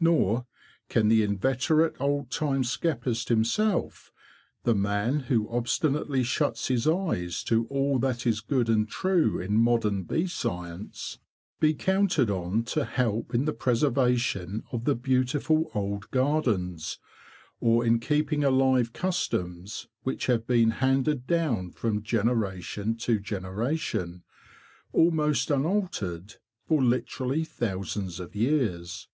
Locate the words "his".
6.66-6.88